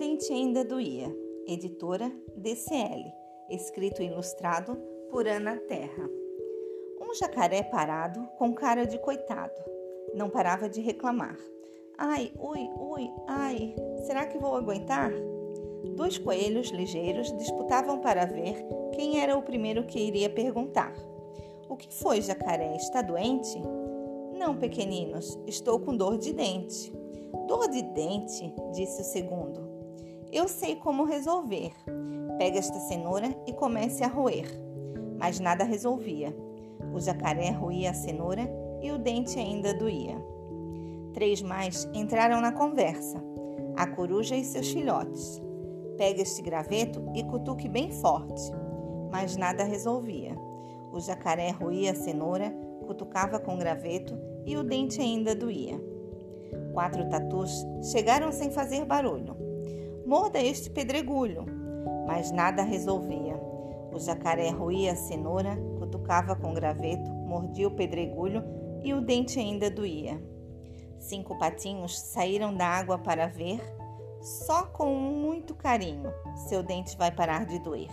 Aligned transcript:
dente 0.00 0.32
ainda 0.32 0.64
doía. 0.64 1.14
Editora 1.46 2.10
DCL. 2.34 3.12
Escrito 3.50 4.00
e 4.00 4.06
ilustrado 4.06 4.74
por 5.10 5.28
Ana 5.28 5.58
Terra. 5.68 6.08
Um 6.98 7.14
jacaré 7.14 7.62
parado, 7.64 8.26
com 8.38 8.54
cara 8.54 8.86
de 8.86 8.98
coitado. 8.98 9.60
Não 10.14 10.30
parava 10.30 10.70
de 10.70 10.80
reclamar. 10.80 11.36
Ai, 11.98 12.32
ui, 12.40 12.70
ui, 12.78 13.10
ai, 13.28 13.76
será 14.06 14.24
que 14.24 14.38
vou 14.38 14.56
aguentar? 14.56 15.12
Dois 15.94 16.16
coelhos 16.16 16.70
ligeiros 16.70 17.30
disputavam 17.36 18.00
para 18.00 18.24
ver 18.24 18.56
quem 18.94 19.20
era 19.20 19.36
o 19.36 19.42
primeiro 19.42 19.84
que 19.84 20.00
iria 20.00 20.30
perguntar. 20.30 20.94
O 21.68 21.76
que 21.76 21.92
foi, 21.92 22.22
jacaré? 22.22 22.74
Está 22.74 23.02
doente? 23.02 23.60
Não, 24.32 24.56
pequeninos, 24.56 25.38
estou 25.46 25.78
com 25.78 25.94
dor 25.94 26.16
de 26.16 26.32
dente. 26.32 26.90
Dor 27.46 27.68
de 27.68 27.82
dente, 27.82 28.50
disse 28.72 29.02
o 29.02 29.04
segundo. 29.04 29.69
Eu 30.32 30.46
sei 30.46 30.76
como 30.76 31.04
resolver. 31.04 31.72
Pega 32.38 32.58
esta 32.58 32.78
cenoura 32.78 33.34
e 33.48 33.52
comece 33.52 34.04
a 34.04 34.06
roer. 34.06 34.46
Mas 35.18 35.40
nada 35.40 35.64
resolvia. 35.64 36.32
O 36.94 37.00
jacaré 37.00 37.50
roía 37.50 37.90
a 37.90 37.94
cenoura 37.94 38.48
e 38.80 38.92
o 38.92 38.98
dente 38.98 39.40
ainda 39.40 39.74
doía. 39.74 40.16
Três 41.12 41.42
mais 41.42 41.88
entraram 41.92 42.40
na 42.40 42.52
conversa. 42.52 43.20
A 43.76 43.88
coruja 43.88 44.36
e 44.36 44.44
seus 44.44 44.70
filhotes. 44.70 45.42
Pega 45.96 46.22
este 46.22 46.42
graveto 46.42 47.10
e 47.12 47.24
cutuque 47.24 47.68
bem 47.68 47.90
forte. 47.90 48.52
Mas 49.10 49.36
nada 49.36 49.64
resolvia. 49.64 50.36
O 50.92 51.00
jacaré 51.00 51.50
roía 51.50 51.90
a 51.90 51.96
cenoura, 51.96 52.50
cutucava 52.86 53.40
com 53.40 53.54
o 53.54 53.58
graveto 53.58 54.16
e 54.46 54.56
o 54.56 54.62
dente 54.62 55.00
ainda 55.00 55.34
doía. 55.34 55.80
Quatro 56.72 57.08
tatus 57.08 57.66
chegaram 57.90 58.30
sem 58.30 58.52
fazer 58.52 58.84
barulho. 58.84 59.49
Morda 60.06 60.40
este 60.40 60.70
pedregulho. 60.70 61.46
Mas 62.06 62.30
nada 62.30 62.62
resolvia. 62.62 63.40
O 63.92 63.98
jacaré 63.98 64.50
roía 64.50 64.92
a 64.92 64.96
cenoura, 64.96 65.56
cutucava 65.78 66.34
com 66.36 66.54
graveto, 66.54 67.10
mordia 67.10 67.68
o 67.68 67.74
pedregulho 67.74 68.42
e 68.82 68.94
o 68.94 69.00
dente 69.00 69.38
ainda 69.38 69.70
doía. 69.70 70.22
Cinco 70.98 71.38
patinhos 71.38 71.98
saíram 71.98 72.54
da 72.54 72.66
água 72.66 72.98
para 72.98 73.26
ver, 73.26 73.60
só 74.20 74.64
com 74.66 74.94
muito 74.94 75.54
carinho, 75.54 76.12
seu 76.48 76.62
dente 76.62 76.96
vai 76.96 77.10
parar 77.10 77.46
de 77.46 77.58
doer. 77.58 77.90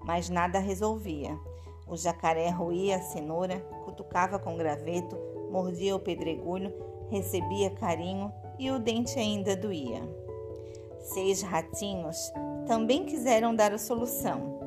Mas 0.00 0.30
nada 0.30 0.58
resolvia. 0.58 1.38
O 1.86 1.96
jacaré 1.96 2.48
roía 2.48 2.96
a 2.96 3.02
cenoura, 3.02 3.58
cutucava 3.84 4.38
com 4.38 4.56
graveto, 4.56 5.18
mordia 5.50 5.96
o 5.96 6.00
pedregulho 6.00 6.72
recebia 7.10 7.70
carinho 7.70 8.32
e 8.58 8.70
o 8.70 8.78
dente 8.78 9.18
ainda 9.18 9.56
doía. 9.56 10.00
Seis 11.12 11.42
ratinhos 11.42 12.32
também 12.68 13.04
quiseram 13.04 13.52
dar 13.52 13.72
a 13.72 13.78
solução. 13.78 14.60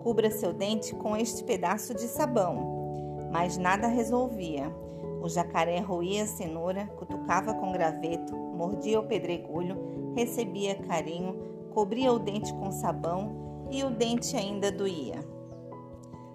Cubra 0.00 0.30
seu 0.30 0.52
dente 0.52 0.94
com 0.94 1.16
este 1.16 1.42
pedaço 1.42 1.92
de 1.92 2.06
sabão. 2.06 3.28
Mas 3.32 3.58
nada 3.58 3.88
resolvia. 3.88 4.72
O 5.20 5.28
jacaré 5.28 5.80
roía 5.80 6.22
a 6.22 6.26
cenoura, 6.26 6.86
cutucava 6.96 7.52
com 7.52 7.72
graveto, 7.72 8.36
mordia 8.36 9.00
o 9.00 9.08
pedregulho, 9.08 10.14
recebia 10.14 10.76
carinho, 10.76 11.36
cobria 11.74 12.12
o 12.12 12.18
dente 12.20 12.54
com 12.54 12.70
sabão 12.70 13.66
e 13.68 13.82
o 13.82 13.90
dente 13.90 14.36
ainda 14.36 14.70
doía. 14.70 15.18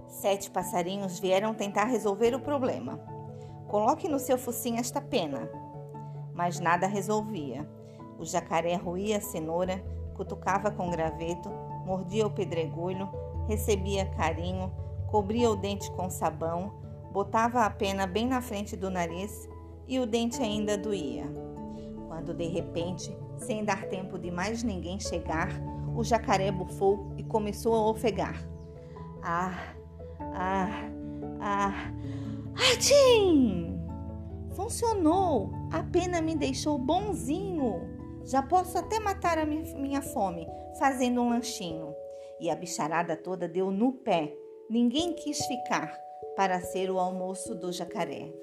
Sete 0.09 0.51
passarinhos 0.51 1.19
vieram 1.19 1.53
tentar 1.53 1.85
resolver 1.85 2.35
o 2.35 2.41
problema. 2.41 2.99
Coloque 3.69 4.09
no 4.09 4.19
seu 4.19 4.37
focinho 4.37 4.79
esta 4.79 4.99
pena. 4.99 5.49
Mas 6.33 6.59
nada 6.59 6.85
resolvia. 6.85 7.65
O 8.19 8.25
jacaré 8.25 8.75
roía 8.75 9.17
a 9.17 9.21
cenoura, 9.21 9.83
cutucava 10.15 10.71
com 10.71 10.89
graveto, 10.89 11.49
mordia 11.85 12.25
o 12.25 12.31
pedregulho, 12.31 13.09
recebia 13.47 14.05
carinho, 14.05 14.71
cobria 15.07 15.49
o 15.49 15.55
dente 15.55 15.91
com 15.91 16.09
sabão, 16.09 16.73
botava 17.11 17.65
a 17.65 17.69
pena 17.69 18.07
bem 18.07 18.27
na 18.27 18.41
frente 18.41 18.75
do 18.75 18.89
nariz 18.89 19.49
e 19.87 19.99
o 19.99 20.05
dente 20.05 20.41
ainda 20.41 20.77
doía. 20.77 21.25
Quando 22.07 22.33
de 22.33 22.47
repente, 22.47 23.15
sem 23.37 23.63
dar 23.63 23.85
tempo 23.87 24.17
de 24.17 24.31
mais 24.31 24.63
ninguém 24.63 24.99
chegar, 24.99 25.49
o 25.95 26.03
jacaré 26.03 26.51
bufou 26.51 27.13
e 27.17 27.23
começou 27.23 27.75
a 27.75 27.89
ofegar. 27.89 28.35
Ah, 29.21 29.73
ah, 30.19 30.89
ah, 31.39 31.93
Atim! 32.71 33.79
Funcionou! 34.51 35.51
A 35.71 35.81
pena 35.83 36.21
me 36.21 36.35
deixou 36.35 36.77
bonzinho. 36.77 37.92
Já 38.25 38.41
posso 38.41 38.77
até 38.77 38.99
matar 38.99 39.37
a 39.37 39.45
minha 39.45 40.01
fome 40.01 40.47
fazendo 40.79 41.21
um 41.21 41.29
lanchinho. 41.29 41.93
E 42.39 42.49
a 42.49 42.55
bicharada 42.55 43.15
toda 43.15 43.47
deu 43.47 43.71
no 43.71 43.93
pé. 43.93 44.33
Ninguém 44.69 45.13
quis 45.13 45.45
ficar 45.45 45.97
para 46.35 46.61
ser 46.61 46.89
o 46.89 46.99
almoço 46.99 47.53
do 47.55 47.71
jacaré. 47.71 48.33